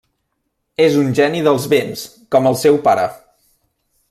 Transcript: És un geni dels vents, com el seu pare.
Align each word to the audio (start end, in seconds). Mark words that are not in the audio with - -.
És 0.85 0.95
un 1.01 1.11
geni 1.19 1.43
dels 1.47 1.67
vents, 1.75 2.07
com 2.37 2.51
el 2.53 2.59
seu 2.63 2.81
pare. 2.89 3.05